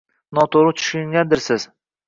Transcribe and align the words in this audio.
Noto`g`ri 0.37 0.73
tushungandirsiz 0.79 1.71